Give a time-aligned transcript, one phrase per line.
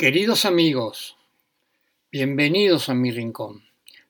[0.00, 1.18] Queridos amigos,
[2.10, 3.64] bienvenidos a mi rincón.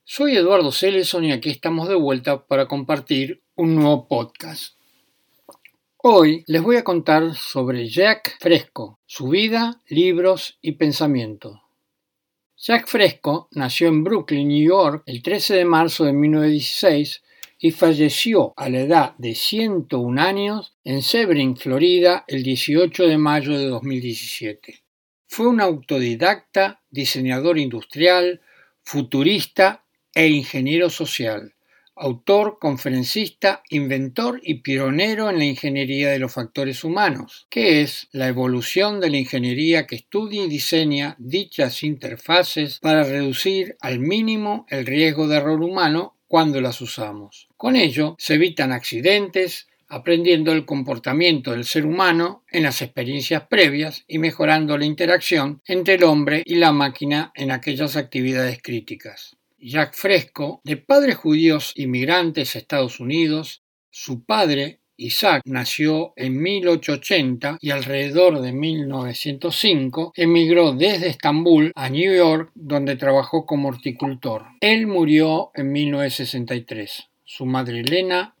[0.05, 4.77] Soy Eduardo Celeson y aquí estamos de vuelta para compartir un nuevo podcast.
[5.97, 11.59] Hoy les voy a contar sobre Jack Fresco, su vida, libros y pensamientos.
[12.55, 17.21] Jack Fresco nació en Brooklyn, New York, el 13 de marzo de 1916
[17.59, 23.59] y falleció a la edad de 101 años en Sebring, Florida, el 18 de mayo
[23.59, 24.80] de 2017.
[25.33, 28.41] Fue un autodidacta, diseñador industrial,
[28.83, 31.55] futurista e ingeniero social,
[31.95, 38.27] autor, conferencista, inventor y pionero en la ingeniería de los factores humanos, que es la
[38.27, 44.85] evolución de la ingeniería que estudia y diseña dichas interfaces para reducir al mínimo el
[44.85, 47.47] riesgo de error humano cuando las usamos.
[47.55, 54.05] Con ello se evitan accidentes, aprendiendo el comportamiento del ser humano en las experiencias previas
[54.07, 59.35] y mejorando la interacción entre el hombre y la máquina en aquellas actividades críticas.
[59.59, 67.57] Jack Fresco, de padres judíos inmigrantes a Estados Unidos, su padre Isaac nació en 1880
[67.59, 74.45] y alrededor de 1905 emigró desde Estambul a New York donde trabajó como horticultor.
[74.61, 77.09] Él murió en 1963.
[77.25, 78.35] Su madre Elena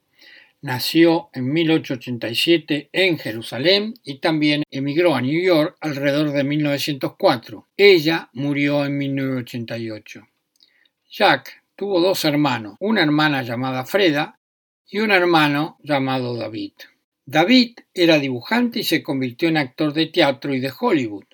[0.63, 7.67] Nació en 1887 en Jerusalén y también emigró a New York alrededor de 1904.
[7.75, 10.27] Ella murió en 1988.
[11.09, 14.39] Jack tuvo dos hermanos, una hermana llamada Freda
[14.87, 16.73] y un hermano llamado David.
[17.25, 21.25] David era dibujante y se convirtió en actor de teatro y de Hollywood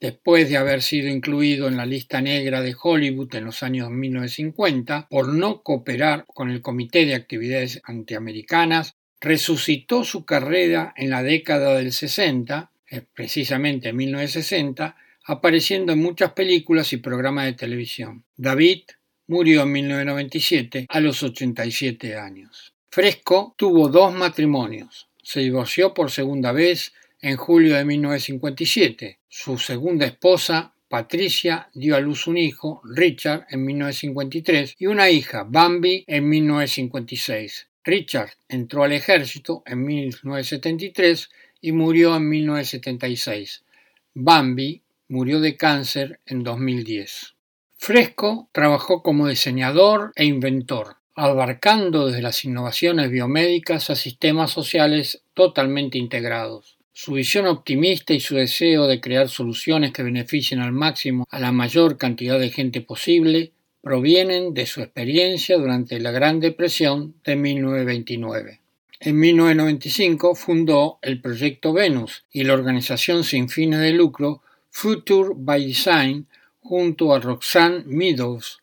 [0.00, 5.08] después de haber sido incluido en la lista negra de Hollywood en los años 1950
[5.08, 11.74] por no cooperar con el Comité de Actividades Antiamericanas, resucitó su carrera en la década
[11.74, 18.24] del 60, eh, precisamente en 1960, apareciendo en muchas películas y programas de televisión.
[18.36, 18.82] David
[19.26, 22.74] murió en 1997 a los 87 años.
[22.90, 25.08] Fresco tuvo dos matrimonios.
[25.22, 26.92] Se divorció por segunda vez
[27.24, 29.18] en julio de 1957.
[29.26, 35.46] Su segunda esposa, Patricia, dio a luz un hijo, Richard, en 1953 y una hija,
[35.48, 37.68] Bambi, en 1956.
[37.82, 41.30] Richard entró al ejército en 1973
[41.62, 43.64] y murió en 1976.
[44.12, 47.36] Bambi murió de cáncer en 2010.
[47.78, 55.96] Fresco trabajó como diseñador e inventor, abarcando desde las innovaciones biomédicas a sistemas sociales totalmente
[55.96, 56.73] integrados.
[56.96, 61.50] Su visión optimista y su deseo de crear soluciones que beneficien al máximo a la
[61.50, 63.50] mayor cantidad de gente posible
[63.82, 68.60] provienen de su experiencia durante la Gran Depresión de 1929.
[69.00, 75.66] En 1995 fundó el Proyecto Venus y la organización sin fines de lucro Future by
[75.66, 76.28] Design
[76.60, 78.60] junto a Roxanne Meadows.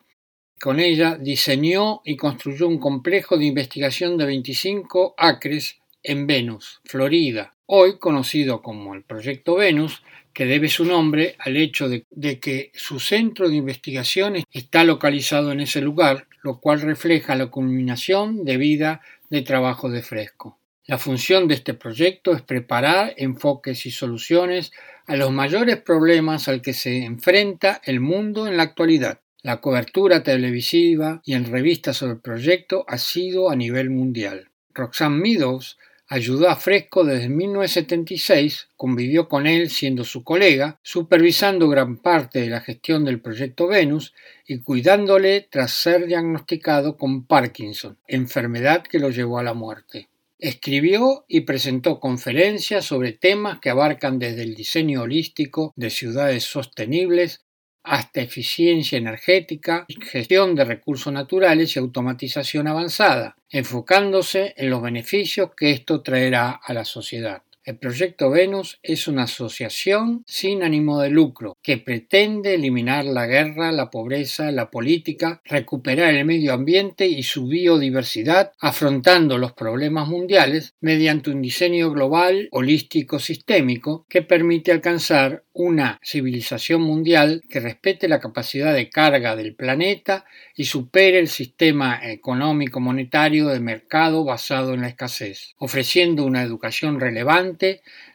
[0.58, 7.54] Con ella diseñó y construyó un complejo de investigación de 25 acres en Venus, Florida,
[7.66, 10.04] hoy conocido como el Proyecto Venus,
[10.34, 12.06] que debe su nombre al hecho de,
[12.40, 18.46] que su centro de investigación está localizado en ese lugar, lo cual refleja la culminación
[18.46, 20.58] de vida de trabajo de Fresco.
[20.86, 24.72] La función de este proyecto es preparar enfoques y soluciones
[25.06, 29.20] a los mayores problemas al que se enfrenta el mundo en la actualidad.
[29.44, 34.50] La cobertura televisiva y en revistas sobre el proyecto ha sido a nivel mundial.
[34.74, 35.78] Roxanne Meadows
[36.14, 42.50] Ayudó a Fresco desde 1976, convivió con él siendo su colega, supervisando gran parte de
[42.50, 44.14] la gestión del proyecto Venus
[44.46, 50.10] y cuidándole tras ser diagnosticado con Parkinson, enfermedad que lo llevó a la muerte.
[50.38, 57.46] Escribió y presentó conferencias sobre temas que abarcan desde el diseño holístico de ciudades sostenibles
[57.84, 65.72] hasta eficiencia energética, gestión de recursos naturales y automatización avanzada, enfocándose en los beneficios que
[65.72, 67.44] esto traerá a la sociedad.
[67.64, 73.72] El proyecto Venus es una asociación sin ánimo de lucro que pretende eliminar la guerra,
[73.72, 80.74] la pobreza, la política, recuperar el medio ambiente y su biodiversidad, afrontando los problemas mundiales
[80.82, 88.20] mediante un diseño global, holístico, sistémico que permite alcanzar una civilización mundial que respete la
[88.20, 90.26] capacidad de carga del planeta
[90.56, 97.00] y supere el sistema económico monetario de mercado basado en la escasez, ofreciendo una educación
[97.00, 97.51] relevante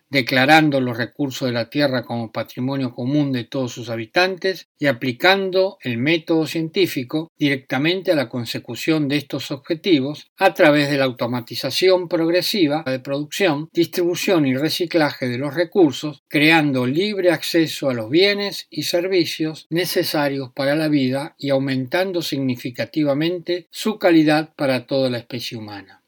[0.09, 5.79] declarando los recursos de la tierra como patrimonio común de todos sus habitantes y aplicando
[5.83, 12.09] el método científico directamente a la consecución de estos objetivos a través de la automatización
[12.09, 18.67] progresiva de producción, distribución y reciclaje de los recursos, creando libre acceso a los bienes
[18.71, 25.59] y servicios necesarios para la vida y aumentando significativamente su calidad para toda la especie
[25.59, 26.06] humana.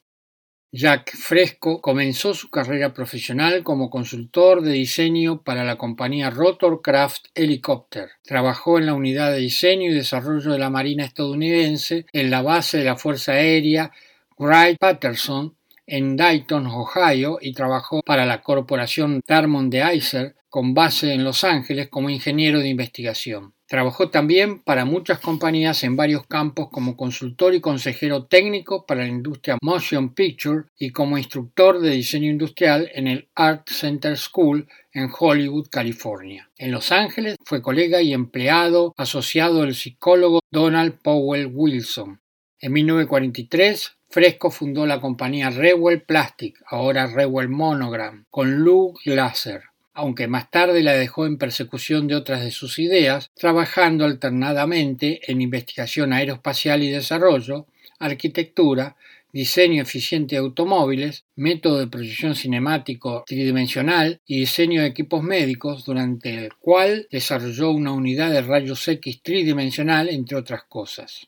[0.70, 8.10] Jack Fresco comenzó su carrera profesional como consultor de diseño para la compañía Rotorcraft Helicopter.
[8.22, 12.76] Trabajó en la unidad de diseño y desarrollo de la Marina estadounidense en la base
[12.76, 13.92] de la Fuerza Aérea
[14.36, 15.56] Wright-Patterson
[15.86, 21.44] en Dayton, Ohio, y trabajó para la corporación Darmon de Icer con base en Los
[21.44, 23.54] Ángeles como ingeniero de investigación.
[23.68, 29.08] Trabajó también para muchas compañías en varios campos como consultor y consejero técnico para la
[29.08, 35.10] industria Motion Picture y como instructor de diseño industrial en el Art Center School en
[35.16, 36.50] Hollywood, California.
[36.56, 42.22] En Los Ángeles fue colega y empleado asociado del psicólogo Donald Powell Wilson.
[42.60, 49.67] En 1943 Fresco fundó la compañía Rewell Plastic, ahora Rewell Monogram, con Lou Glasser
[49.98, 55.40] aunque más tarde la dejó en persecución de otras de sus ideas, trabajando alternadamente en
[55.40, 57.66] investigación aeroespacial y desarrollo,
[57.98, 58.94] arquitectura,
[59.32, 66.44] diseño eficiente de automóviles, método de proyección cinemático tridimensional y diseño de equipos médicos, durante
[66.44, 71.26] el cual desarrolló una unidad de rayos X tridimensional, entre otras cosas.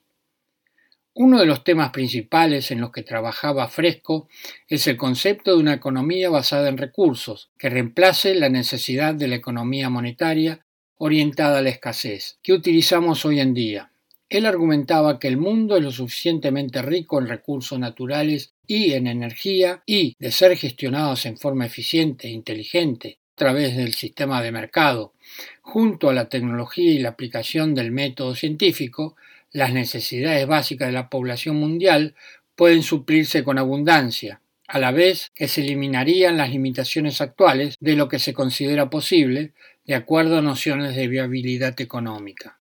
[1.15, 4.29] Uno de los temas principales en los que trabajaba Fresco
[4.69, 9.35] es el concepto de una economía basada en recursos, que reemplace la necesidad de la
[9.35, 10.65] economía monetaria
[10.99, 13.91] orientada a la escasez, que utilizamos hoy en día.
[14.29, 19.83] Él argumentaba que el mundo es lo suficientemente rico en recursos naturales y en energía
[19.87, 25.15] y, de ser gestionados en forma eficiente e inteligente a través del sistema de mercado,
[25.61, 29.17] junto a la tecnología y la aplicación del método científico,
[29.53, 32.15] las necesidades básicas de la población mundial
[32.55, 38.09] pueden suplirse con abundancia, a la vez que se eliminarían las limitaciones actuales de lo
[38.09, 39.53] que se considera posible
[39.85, 42.60] de acuerdo a nociones de viabilidad económica.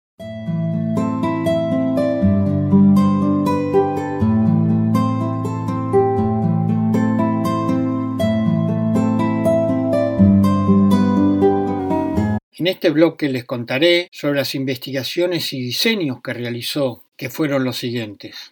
[12.62, 17.78] En este bloque les contaré sobre las investigaciones y diseños que realizó, que fueron los
[17.78, 18.52] siguientes.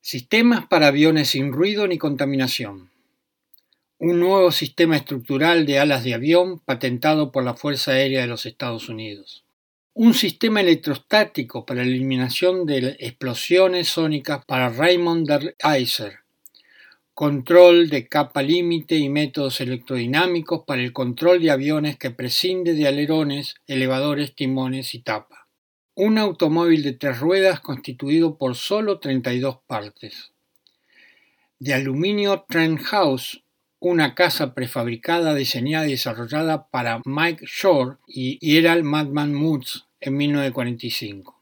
[0.00, 2.90] Sistemas para aviones sin ruido ni contaminación.
[3.98, 8.46] Un nuevo sistema estructural de alas de avión patentado por la Fuerza Aérea de los
[8.46, 9.44] Estados Unidos.
[9.94, 16.22] Un sistema electrostático para la eliminación de explosiones sónicas para Raymond Iser,
[17.18, 22.86] control de capa límite y métodos electrodinámicos para el control de aviones que prescinde de
[22.86, 25.48] alerones, elevadores, timones y tapa.
[25.96, 30.30] Un automóvil de tres ruedas constituido por solo 32 partes.
[31.58, 33.42] De aluminio Trend House,
[33.80, 41.37] una casa prefabricada diseñada y desarrollada para Mike Shore y Gerald Madman Moods en 1945.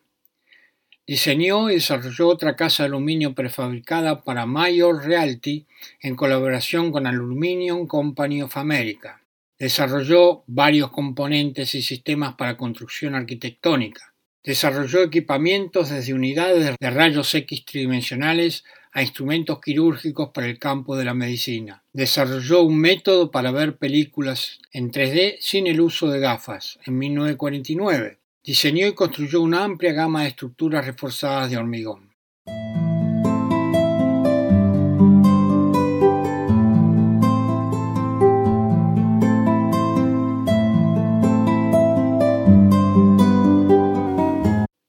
[1.08, 5.64] Diseñó y desarrolló otra casa de aluminio prefabricada para Mayor Realty
[6.00, 9.22] en colaboración con Aluminium Company of America.
[9.56, 14.14] Desarrolló varios componentes y sistemas para construcción arquitectónica.
[14.42, 21.04] Desarrolló equipamientos desde unidades de rayos X tridimensionales a instrumentos quirúrgicos para el campo de
[21.04, 21.84] la medicina.
[21.92, 28.18] Desarrolló un método para ver películas en 3D sin el uso de gafas en 1949
[28.46, 32.14] Diseñó y construyó una amplia gama de estructuras reforzadas de hormigón.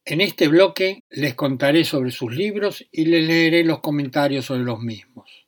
[0.06, 4.80] En este bloque les contaré sobre sus libros y les leeré los comentarios sobre los
[4.82, 5.48] mismos.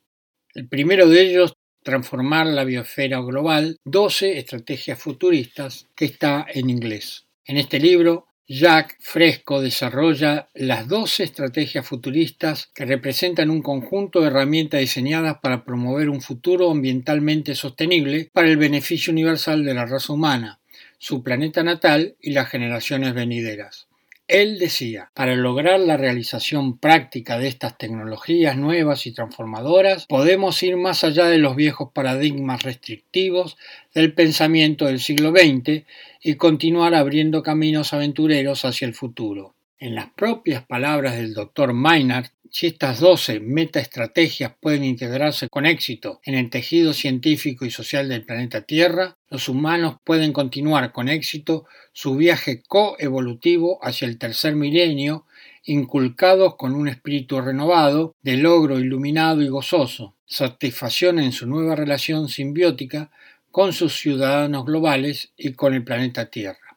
[0.52, 7.29] El primero de ellos, Transformar la biosfera global, 12 estrategias futuristas, que está en inglés.
[7.50, 14.28] En este libro, Jack Fresco desarrolla las 12 estrategias futuristas que representan un conjunto de
[14.28, 20.12] herramientas diseñadas para promover un futuro ambientalmente sostenible para el beneficio universal de la raza
[20.12, 20.60] humana,
[20.98, 23.89] su planeta natal y las generaciones venideras.
[24.30, 30.76] Él decía, para lograr la realización práctica de estas tecnologías nuevas y transformadoras, podemos ir
[30.76, 33.56] más allá de los viejos paradigmas restrictivos
[33.92, 35.84] del pensamiento del siglo XX
[36.22, 39.56] y continuar abriendo caminos aventureros hacia el futuro.
[39.80, 46.20] En las propias palabras del doctor Maynard, si estas 12 metaestrategias pueden integrarse con éxito
[46.24, 51.66] en el tejido científico y social del planeta Tierra, los humanos pueden continuar con éxito
[51.92, 55.26] su viaje coevolutivo hacia el tercer milenio,
[55.64, 62.28] inculcados con un espíritu renovado, de logro iluminado y gozoso, satisfacción en su nueva relación
[62.28, 63.12] simbiótica
[63.50, 66.69] con sus ciudadanos globales y con el planeta Tierra.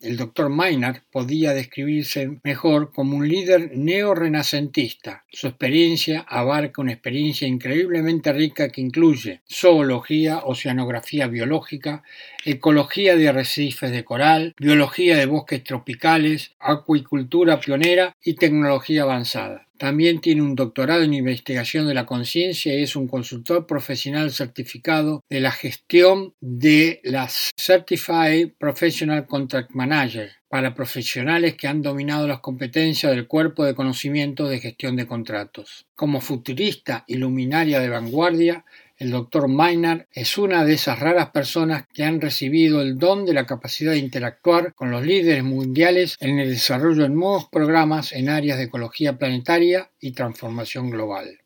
[0.00, 5.24] El doctor Maynard podía describirse mejor como un líder neorrenacentista.
[5.28, 12.04] Su experiencia abarca una experiencia increíblemente rica que incluye zoología, oceanografía biológica,
[12.44, 19.67] ecología de arrecifes de coral, biología de bosques tropicales, acuicultura pionera y tecnología avanzada.
[19.78, 25.22] También tiene un doctorado en investigación de la conciencia y es un consultor profesional certificado
[25.30, 32.40] de la gestión de la Certified Professional Contract Manager para profesionales que han dominado las
[32.40, 35.86] competencias del cuerpo de conocimiento de gestión de contratos.
[35.94, 38.64] Como futurista y luminaria de vanguardia,
[38.98, 43.32] el doctor Maynard es una de esas raras personas que han recibido el don de
[43.32, 48.28] la capacidad de interactuar con los líderes mundiales en el desarrollo de nuevos programas en
[48.28, 51.38] áreas de ecología planetaria y transformación global.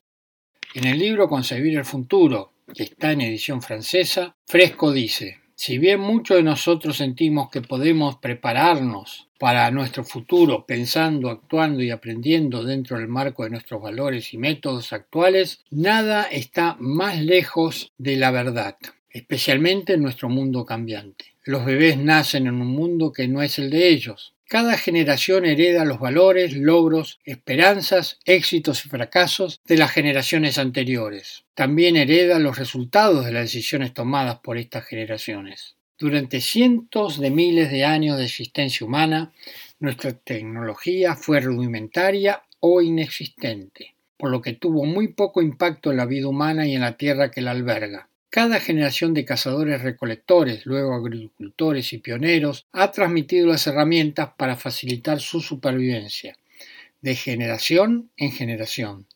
[0.74, 6.00] En el libro Concebir el futuro, que está en edición francesa, Fresco dice si bien
[6.00, 12.98] muchos de nosotros sentimos que podemos prepararnos para nuestro futuro pensando, actuando y aprendiendo dentro
[12.98, 18.76] del marco de nuestros valores y métodos actuales, nada está más lejos de la verdad,
[19.10, 21.34] especialmente en nuestro mundo cambiante.
[21.44, 24.34] Los bebés nacen en un mundo que no es el de ellos.
[24.52, 31.44] Cada generación hereda los valores, logros, esperanzas, éxitos y fracasos de las generaciones anteriores.
[31.54, 35.76] También hereda los resultados de las decisiones tomadas por estas generaciones.
[35.98, 39.32] Durante cientos de miles de años de existencia humana,
[39.80, 46.04] nuestra tecnología fue rudimentaria o inexistente, por lo que tuvo muy poco impacto en la
[46.04, 48.10] vida humana y en la tierra que la alberga.
[48.32, 55.20] Cada generación de cazadores recolectores, luego agricultores y pioneros, ha transmitido las herramientas para facilitar
[55.20, 56.38] su supervivencia,
[57.02, 59.06] de generación en generación.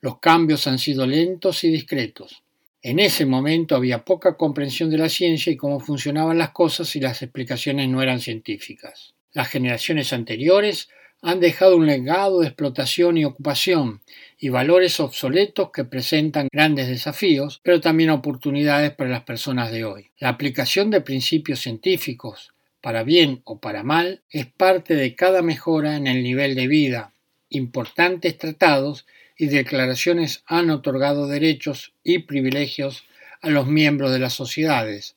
[0.00, 2.44] Los cambios han sido lentos y discretos.
[2.80, 7.00] En ese momento había poca comprensión de la ciencia y cómo funcionaban las cosas y
[7.00, 9.12] las explicaciones no eran científicas.
[9.34, 10.88] Las generaciones anteriores
[11.22, 14.02] han dejado un legado de explotación y ocupación
[14.38, 20.10] y valores obsoletos que presentan grandes desafíos, pero también oportunidades para las personas de hoy.
[20.18, 25.96] La aplicación de principios científicos, para bien o para mal, es parte de cada mejora
[25.96, 27.12] en el nivel de vida.
[27.48, 29.06] Importantes tratados
[29.38, 33.04] y declaraciones han otorgado derechos y privilegios
[33.40, 35.16] a los miembros de las sociedades,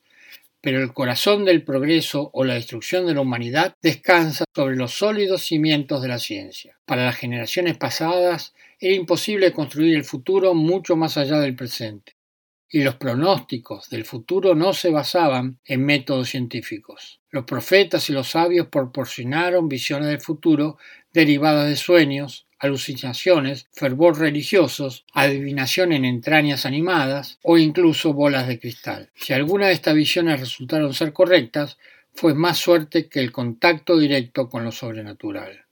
[0.66, 5.42] pero el corazón del progreso o la destrucción de la humanidad descansa sobre los sólidos
[5.44, 6.76] cimientos de la ciencia.
[6.84, 12.16] Para las generaciones pasadas era imposible construir el futuro mucho más allá del presente,
[12.68, 17.20] y los pronósticos del futuro no se basaban en métodos científicos.
[17.30, 20.78] Los profetas y los sabios proporcionaron visiones del futuro
[21.12, 29.10] derivadas de sueños, alucinaciones, fervor religiosos, adivinación en entrañas animadas o incluso bolas de cristal.
[29.14, 31.78] Si alguna de estas visiones resultaron ser correctas,
[32.14, 35.66] fue más suerte que el contacto directo con lo sobrenatural.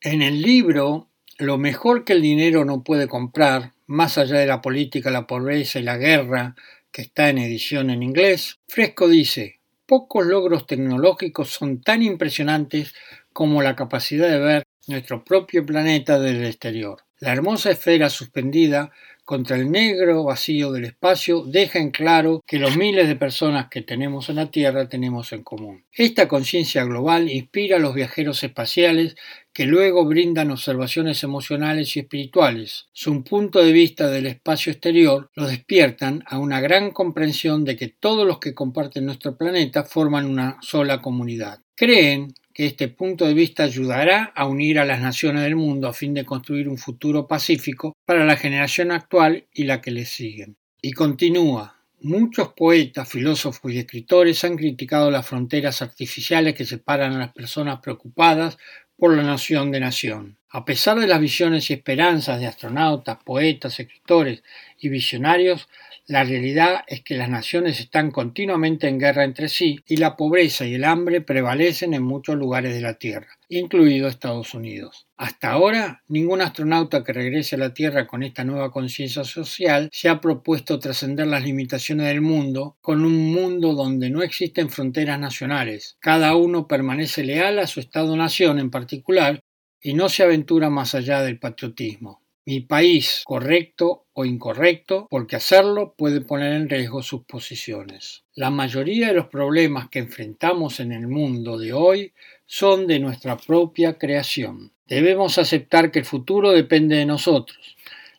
[0.00, 4.62] En el libro Lo mejor que el dinero no puede comprar, más allá de la
[4.62, 6.56] política, la pobreza y la guerra,
[6.92, 12.94] que está en edición en inglés, Fresco dice, pocos logros tecnológicos son tan impresionantes
[13.32, 17.02] como la capacidad de ver nuestro propio planeta desde el exterior.
[17.18, 18.90] La hermosa esfera suspendida
[19.26, 23.82] contra el negro vacío del espacio deja en claro que los miles de personas que
[23.82, 25.84] tenemos en la Tierra tenemos en común.
[25.92, 29.16] Esta conciencia global inspira a los viajeros espaciales
[29.52, 32.86] que luego brindan observaciones emocionales y espirituales.
[32.92, 37.88] Su punto de vista del espacio exterior los despiertan a una gran comprensión de que
[37.88, 41.60] todos los que comparten nuestro planeta forman una sola comunidad.
[41.74, 45.92] Creen que este punto de vista ayudará a unir a las naciones del mundo a
[45.92, 50.56] fin de construir un futuro pacífico para la generación actual y la que le siguen.
[50.80, 51.76] Y continúa.
[52.00, 57.80] Muchos poetas, filósofos y escritores han criticado las fronteras artificiales que separan a las personas
[57.80, 58.56] preocupadas
[58.96, 60.38] por la nación de nación.
[60.56, 64.42] A pesar de las visiones y esperanzas de astronautas, poetas, escritores
[64.78, 65.68] y visionarios,
[66.06, 70.64] la realidad es que las naciones están continuamente en guerra entre sí y la pobreza
[70.64, 75.06] y el hambre prevalecen en muchos lugares de la Tierra, incluido Estados Unidos.
[75.18, 80.08] Hasta ahora, ningún astronauta que regrese a la Tierra con esta nueva conciencia social se
[80.08, 85.96] ha propuesto trascender las limitaciones del mundo con un mundo donde no existen fronteras nacionales.
[86.00, 89.42] Cada uno permanece leal a su Estado-nación en particular
[89.86, 95.94] y no se aventura más allá del patriotismo mi país, correcto o incorrecto, porque hacerlo
[95.98, 98.22] puede poner en riesgo sus posiciones.
[98.36, 102.12] La mayoría de los problemas que enfrentamos en el mundo de hoy
[102.46, 104.70] son de nuestra propia creación.
[104.86, 107.76] Debemos aceptar que el futuro depende de nosotros.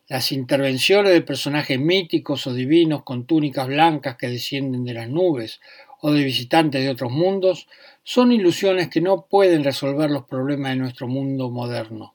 [0.08, 5.60] Las intervenciones de personajes míticos o divinos con túnicas blancas que descienden de las nubes
[6.02, 7.66] o de visitantes de otros mundos
[8.08, 12.14] son ilusiones que no pueden resolver los problemas de nuestro mundo moderno.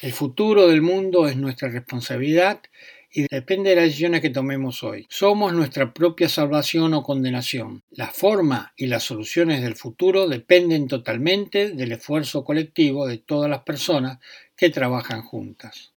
[0.00, 2.60] El futuro del mundo es nuestra responsabilidad
[3.08, 5.06] y depende de las decisiones que tomemos hoy.
[5.08, 7.84] Somos nuestra propia salvación o condenación.
[7.92, 13.62] La forma y las soluciones del futuro dependen totalmente del esfuerzo colectivo de todas las
[13.62, 14.18] personas
[14.56, 15.91] que trabajan juntas.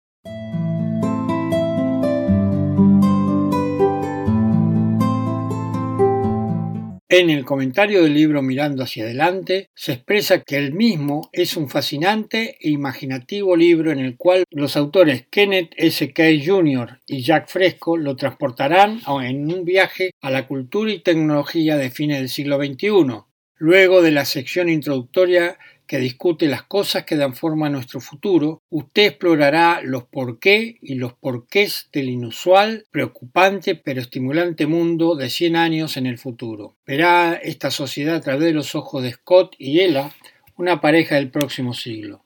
[7.15, 11.69] En el comentario del libro Mirando hacia adelante se expresa que el mismo es un
[11.69, 16.11] fascinante e imaginativo libro en el cual los autores Kenneth S.
[16.11, 16.23] K.
[16.43, 17.01] Jr.
[17.05, 22.17] y Jack Fresco lo transportarán en un viaje a la cultura y tecnología de fines
[22.17, 23.25] del siglo XXI.
[23.57, 28.61] Luego de la sección introductoria que discute las cosas que dan forma a nuestro futuro,
[28.69, 35.29] usted explorará los por qué y los porqués del inusual, preocupante pero estimulante mundo de
[35.29, 36.75] 100 años en el futuro.
[36.85, 40.11] Verá esta sociedad a través de los ojos de Scott y Ella,
[40.57, 42.23] una pareja del próximo siglo.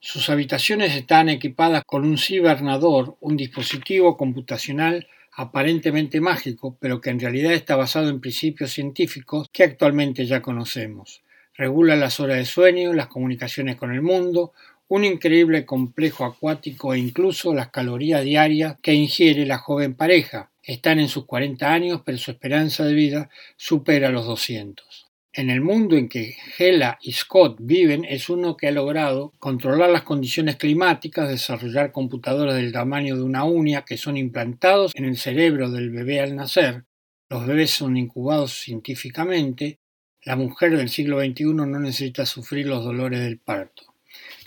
[0.00, 7.20] Sus habitaciones están equipadas con un cibernador, un dispositivo computacional aparentemente mágico, pero que en
[7.20, 11.22] realidad está basado en principios científicos que actualmente ya conocemos
[11.62, 14.52] regula las horas de sueño, las comunicaciones con el mundo,
[14.88, 20.50] un increíble complejo acuático e incluso las calorías diarias que ingiere la joven pareja.
[20.60, 25.06] Están en sus 40 años, pero su esperanza de vida supera los 200.
[25.32, 29.90] En el mundo en que Hela y Scott viven es uno que ha logrado controlar
[29.90, 35.16] las condiciones climáticas, desarrollar computadoras del tamaño de una uña que son implantados en el
[35.16, 36.86] cerebro del bebé al nacer.
[37.30, 39.78] Los bebés son incubados científicamente
[40.24, 43.92] la mujer del siglo XXI no necesita sufrir los dolores del parto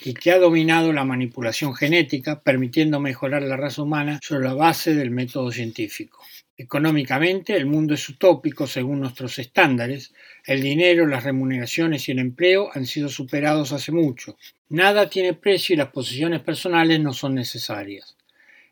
[0.04, 4.94] y que ha dominado la manipulación genética, permitiendo mejorar la raza humana sobre la base
[4.94, 6.24] del método científico.
[6.58, 10.14] Económicamente, el mundo es utópico según nuestros estándares.
[10.46, 14.38] El dinero, las remuneraciones y el empleo han sido superados hace mucho.
[14.70, 18.16] Nada tiene precio y las posiciones personales no son necesarias.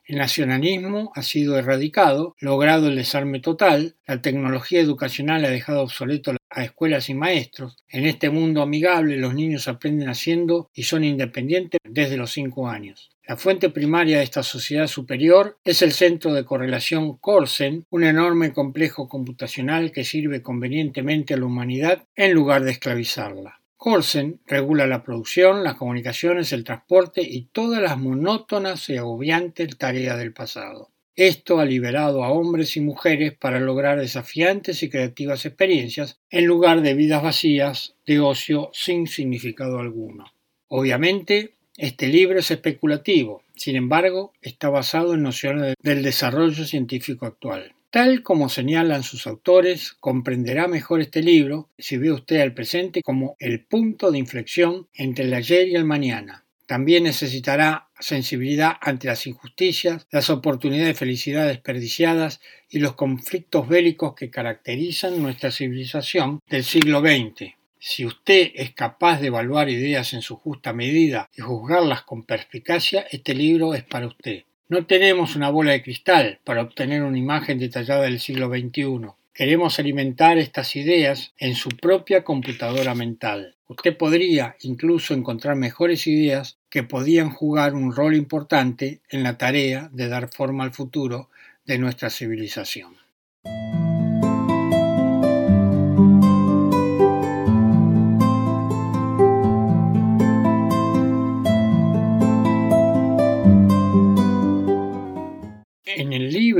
[0.05, 6.35] El nacionalismo ha sido erradicado, logrado el desarme total, la tecnología educacional ha dejado obsoleto
[6.49, 7.77] a escuelas y maestros.
[7.87, 13.11] En este mundo amigable los niños aprenden haciendo y son independientes desde los cinco años.
[13.25, 18.51] La fuente primaria de esta sociedad superior es el centro de correlación Corsen, un enorme
[18.51, 23.62] complejo computacional que sirve convenientemente a la humanidad en lugar de esclavizarla.
[23.83, 30.17] Corsen regula la producción, las comunicaciones, el transporte y todas las monótonas y agobiantes tareas
[30.17, 30.91] del pasado.
[31.17, 36.79] Esto ha liberado a hombres y mujeres para lograr desafiantes y creativas experiencias en lugar
[36.79, 40.31] de vidas vacías de ocio sin significado alguno.
[40.69, 47.75] Obviamente, este libro es especulativo, sin embargo, está basado en nociones del desarrollo científico actual.
[47.93, 53.35] Tal como señalan sus autores, comprenderá mejor este libro si ve usted al presente como
[53.37, 56.43] el punto de inflexión entre el ayer y el mañana.
[56.65, 64.15] También necesitará sensibilidad ante las injusticias, las oportunidades de felicidad desperdiciadas y los conflictos bélicos
[64.15, 67.53] que caracterizan nuestra civilización del siglo XX.
[67.77, 73.05] Si usted es capaz de evaluar ideas en su justa medida y juzgarlas con perspicacia,
[73.11, 74.45] este libro es para usted.
[74.73, 79.11] No tenemos una bola de cristal para obtener una imagen detallada del siglo XXI.
[79.31, 83.55] Queremos alimentar estas ideas en su propia computadora mental.
[83.67, 89.91] Usted podría incluso encontrar mejores ideas que podían jugar un rol importante en la tarea
[89.93, 91.29] de dar forma al futuro
[91.67, 93.02] de nuestra civilización.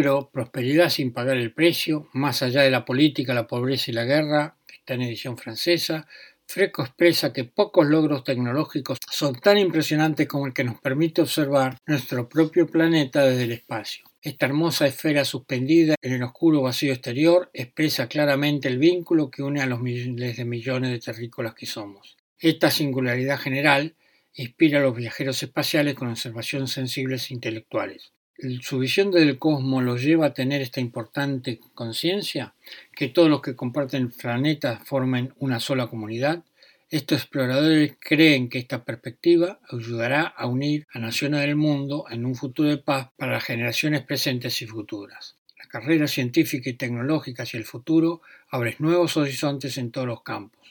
[0.04, 4.04] Libro Prosperidad sin pagar el precio, más allá de la política, la pobreza y la
[4.04, 6.06] guerra, que está en edición francesa,
[6.46, 11.78] Fresco expresa que pocos logros tecnológicos son tan impresionantes como el que nos permite observar
[11.88, 14.06] nuestro propio planeta desde el espacio.
[14.22, 19.62] Esta hermosa esfera suspendida en el oscuro vacío exterior expresa claramente el vínculo que une
[19.62, 22.18] a los miles de millones de terrícolas que somos.
[22.38, 23.96] Esta singularidad general
[24.34, 28.13] inspira a los viajeros espaciales con observaciones sensibles e intelectuales.
[28.62, 32.56] Su visión del cosmos los lleva a tener esta importante conciencia,
[32.92, 36.44] que todos los que comparten el planeta formen una sola comunidad,
[36.90, 42.36] estos exploradores creen que esta perspectiva ayudará a unir a naciones del mundo en un
[42.36, 45.38] futuro de paz para las generaciones presentes y futuras.
[45.58, 50.63] La carrera científica y tecnológica hacia el futuro abre nuevos horizontes en todos los campos.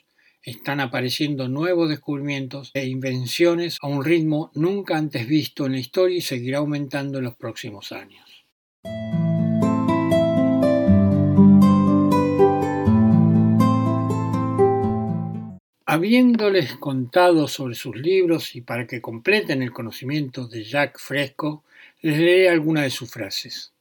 [0.44, 6.16] Están apareciendo nuevos descubrimientos e invenciones a un ritmo nunca antes visto en la historia
[6.16, 8.28] y seguirá aumentando en los próximos años.
[15.86, 21.62] Habiéndoles contado sobre sus libros y para que completen el conocimiento de Jacques Fresco,
[22.00, 23.72] les leeré algunas de sus frases.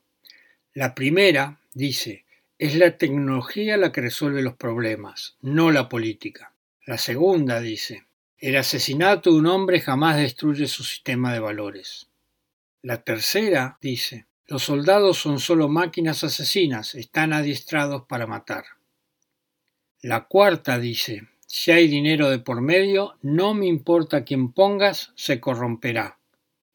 [0.76, 2.24] La primera dice,
[2.60, 6.51] es la tecnología la que resuelve los problemas, no la política.
[6.86, 8.06] La segunda dice,
[8.40, 12.08] el asesinato de un hombre jamás destruye su sistema de valores.
[12.82, 18.66] La tercera dice, los soldados son solo máquinas asesinas, están adiestrados para matar.
[20.02, 25.40] La cuarta dice, si hay dinero de por medio, no me importa quién pongas, se
[25.40, 26.18] corromperá.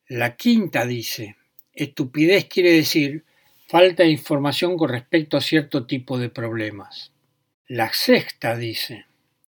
[0.07, 1.37] La quinta dice,
[1.73, 3.25] estupidez quiere decir
[3.66, 7.11] falta de información con respecto a cierto tipo de problemas.
[7.66, 9.07] La sexta dice,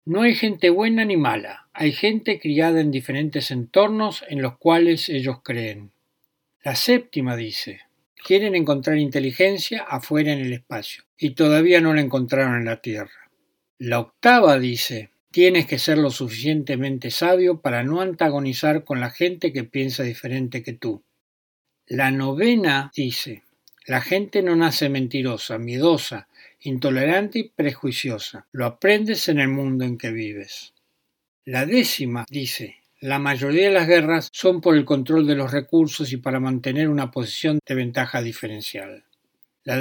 [0.08, 5.10] no hay gente buena ni mala, hay gente criada en diferentes entornos en los cuales
[5.10, 5.92] ellos creen.
[6.64, 7.82] La séptima dice,
[8.16, 13.30] quieren encontrar inteligencia afuera en el espacio, y todavía no la encontraron en la Tierra.
[13.80, 19.52] La octava dice, Tienes que ser lo suficientemente sabio para no antagonizar con la gente
[19.52, 21.04] que piensa diferente que tú.
[21.86, 23.44] La novena dice,
[23.86, 26.27] la gente no nace mentirosa, miedosa,
[26.62, 28.48] intolerante y prejuiciosa.
[28.52, 30.74] Lo aprendes en el mundo en que vives.
[31.46, 36.12] La décima dice, la mayoría de las guerras son por el control de los recursos
[36.12, 39.04] y para mantener una posición de ventaja diferencial.
[39.64, 39.80] La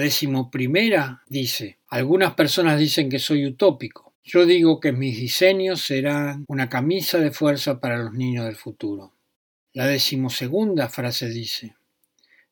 [0.50, 4.14] primera dice, algunas personas dicen que soy utópico.
[4.24, 9.12] Yo digo que mis diseños serán una camisa de fuerza para los niños del futuro.
[9.72, 11.76] La decimosegunda frase dice,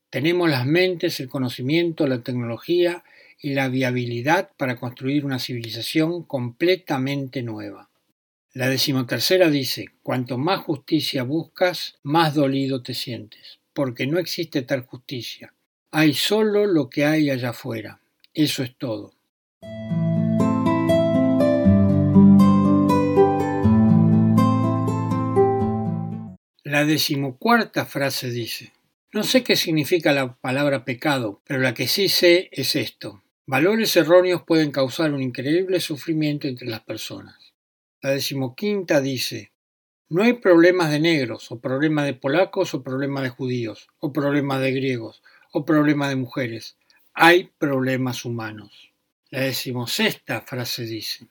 [0.08, 3.02] tenemos las mentes, el conocimiento, la tecnología
[3.44, 7.90] y la viabilidad para construir una civilización completamente nueva.
[8.54, 14.87] La decimotercera dice, cuanto más justicia buscas, más dolido te sientes, porque no existe tal
[14.87, 15.52] justicia.
[15.90, 18.00] Hay solo lo que hay allá afuera.
[18.33, 19.12] Eso es todo.
[26.62, 28.72] La decimocuarta frase dice,
[29.12, 33.20] no sé qué significa la palabra pecado, pero la que sí sé es esto.
[33.46, 37.52] Valores erróneos pueden causar un increíble sufrimiento entre las personas.
[38.00, 39.52] La decimoquinta dice,
[40.09, 44.62] no hay problemas de negros, o problemas de polacos, o problemas de judíos, o problemas
[44.62, 46.78] de griegos, o problemas de mujeres.
[47.12, 48.92] Hay problemas humanos.
[49.28, 51.26] La decimosexta frase dice,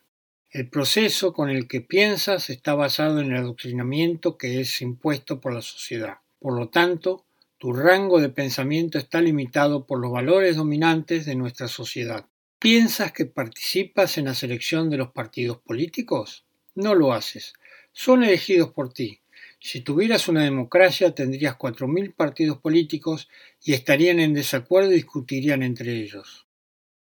[0.52, 5.52] el proceso con el que piensas está basado en el adoctrinamiento que es impuesto por
[5.56, 6.18] la sociedad.
[6.38, 7.26] Por lo tanto,
[7.64, 12.26] tu rango de pensamiento está limitado por los valores dominantes de nuestra sociedad.
[12.60, 16.44] ¿Piensas que participas en la selección de los partidos políticos?
[16.76, 17.54] No lo haces.
[17.94, 19.22] Son elegidos por ti.
[19.62, 23.30] Si tuvieras una democracia tendrías cuatro mil partidos políticos
[23.64, 26.46] y estarían en desacuerdo y discutirían entre ellos.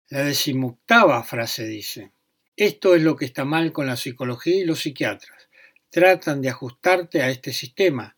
[0.09, 2.11] La decimoctava frase dice
[2.55, 5.49] esto es lo que está mal con la psicología y los psiquiatras.
[5.89, 8.15] Tratan de ajustarte a este sistema.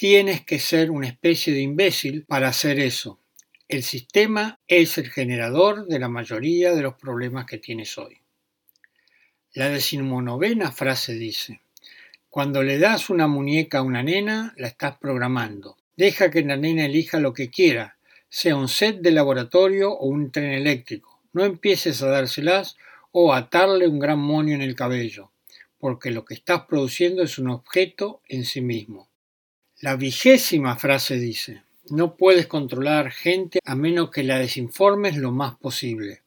[0.00, 3.20] Tienes que ser una especie de imbécil para hacer eso.
[3.68, 8.16] El sistema es el generador de la mayoría de los problemas que tienes hoy.
[9.52, 11.60] La decimonovena frase dice,
[12.30, 15.76] cuando le das una muñeca a una nena, la estás programando.
[15.98, 17.98] Deja que la nena elija lo que quiera,
[18.30, 21.20] sea un set de laboratorio o un tren eléctrico.
[21.34, 22.78] No empieces a dárselas
[23.12, 25.30] o atarle un gran monio en el cabello,
[25.78, 29.09] porque lo que estás produciendo es un objeto en sí mismo.
[29.82, 35.54] La vigésima frase dice, no puedes controlar gente a menos que la desinformes lo más
[35.54, 36.20] posible.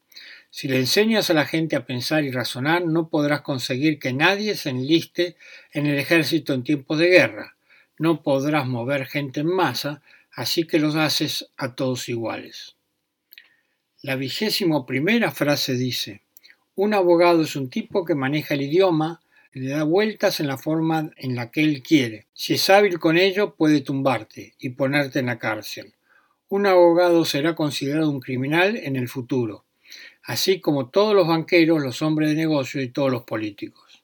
[0.50, 4.56] Si le enseñas a la gente a pensar y razonar, no podrás conseguir que nadie
[4.56, 5.36] se enliste
[5.72, 7.54] en el ejército en tiempos de guerra.
[7.96, 12.74] No podrás mover gente en masa, así que los haces a todos iguales.
[14.02, 16.22] La vigésimo primera frase dice,
[16.74, 19.20] un abogado es un tipo que maneja el idioma,
[19.54, 22.26] le da vueltas en la forma en la que él quiere.
[22.34, 25.94] Si es hábil con ello, puede tumbarte y ponerte en la cárcel.
[26.48, 29.64] Un abogado será considerado un criminal en el futuro,
[30.22, 34.02] así como todos los banqueros, los hombres de negocio y todos los políticos.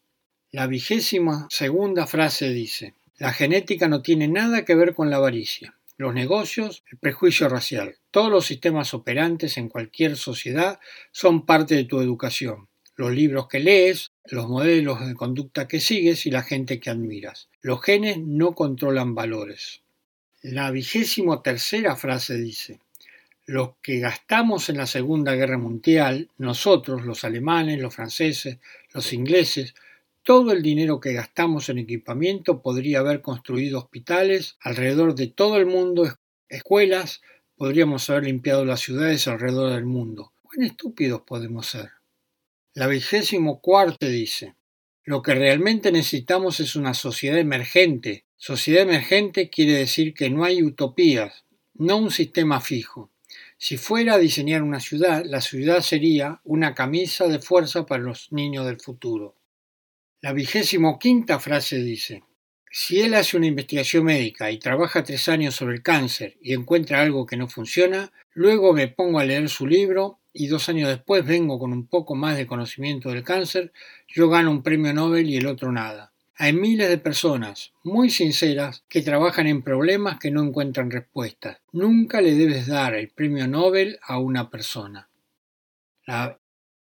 [0.52, 5.74] La vigésima segunda frase dice, la genética no tiene nada que ver con la avaricia
[6.00, 7.96] los negocios, el prejuicio racial.
[8.10, 10.80] Todos los sistemas operantes en cualquier sociedad
[11.12, 12.68] son parte de tu educación.
[12.96, 17.48] Los libros que lees, los modelos de conducta que sigues y la gente que admiras.
[17.62, 19.82] Los genes no controlan valores.
[20.42, 22.80] La vigésimo tercera frase dice,
[23.46, 28.58] los que gastamos en la Segunda Guerra Mundial, nosotros, los alemanes, los franceses,
[28.92, 29.74] los ingleses,
[30.22, 35.66] todo el dinero que gastamos en equipamiento podría haber construido hospitales alrededor de todo el
[35.66, 36.08] mundo,
[36.48, 37.22] escuelas,
[37.56, 40.32] podríamos haber limpiado las ciudades alrededor del mundo.
[40.42, 41.99] ¿Cuán estúpidos podemos ser?
[42.80, 44.54] La vigésimo cuarta dice,
[45.04, 48.24] lo que realmente necesitamos es una sociedad emergente.
[48.38, 53.10] Sociedad emergente quiere decir que no hay utopías, no un sistema fijo.
[53.58, 58.32] Si fuera a diseñar una ciudad, la ciudad sería una camisa de fuerza para los
[58.32, 59.36] niños del futuro.
[60.22, 62.24] La vigésimo quinta frase dice,
[62.70, 67.02] si él hace una investigación médica y trabaja tres años sobre el cáncer y encuentra
[67.02, 71.24] algo que no funciona, luego me pongo a leer su libro y dos años después
[71.24, 73.72] vengo con un poco más de conocimiento del cáncer,
[74.08, 76.12] yo gano un premio Nobel y el otro nada.
[76.36, 81.58] Hay miles de personas muy sinceras que trabajan en problemas que no encuentran respuestas.
[81.72, 85.10] Nunca le debes dar el premio Nobel a una persona.
[86.06, 86.38] La,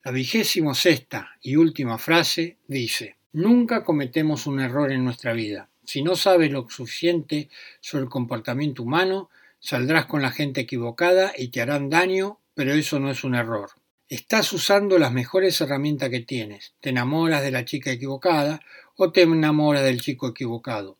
[0.04, 5.70] la sexta y última frase dice Nunca cometemos un error en nuestra vida.
[5.84, 7.48] Si no sabes lo suficiente
[7.80, 12.98] sobre el comportamiento humano, saldrás con la gente equivocada y te harán daño, pero eso
[12.98, 13.70] no es un error.
[14.08, 16.74] Estás usando las mejores herramientas que tienes.
[16.80, 18.58] Te enamoras de la chica equivocada
[18.96, 20.98] o te enamoras del chico equivocado.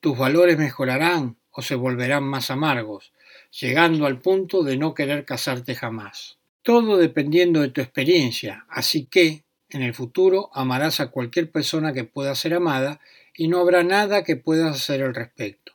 [0.00, 3.14] Tus valores mejorarán o se volverán más amargos,
[3.58, 6.36] llegando al punto de no querer casarte jamás.
[6.62, 12.04] Todo dependiendo de tu experiencia, así que en el futuro amarás a cualquier persona que
[12.04, 13.00] pueda ser amada
[13.34, 15.72] y no habrá nada que puedas hacer al respecto.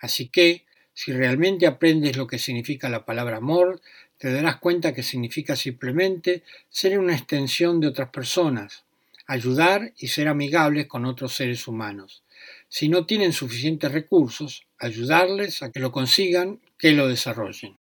[0.00, 3.82] Así que, si realmente aprendes lo que significa la palabra amor,
[4.18, 8.84] te darás cuenta que significa simplemente ser una extensión de otras personas,
[9.26, 12.22] ayudar y ser amigables con otros seres humanos.
[12.68, 17.76] Si no tienen suficientes recursos, ayudarles a que lo consigan, que lo desarrollen.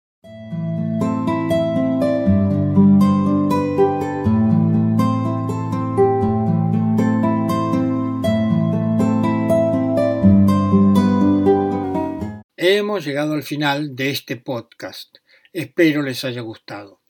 [12.57, 15.19] Hemos llegado al final de este podcast.
[15.55, 17.01] Espero les haya gustado.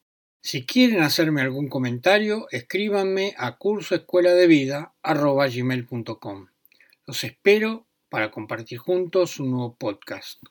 [0.42, 6.48] Si quieren hacerme algún comentario, escríbanme a cursoescueladevida.com.
[7.06, 10.42] Los espero para compartir juntos un nuevo podcast.